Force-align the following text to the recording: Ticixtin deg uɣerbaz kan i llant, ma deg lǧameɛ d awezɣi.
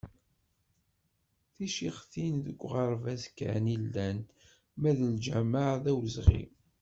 Ticixtin 1.53 2.35
deg 2.45 2.59
uɣerbaz 2.65 3.23
kan 3.37 3.65
i 3.75 3.77
llant, 3.83 4.27
ma 4.79 4.91
deg 4.97 5.09
lǧameɛ 5.15 5.69
d 5.83 5.85
awezɣi. 5.91 6.43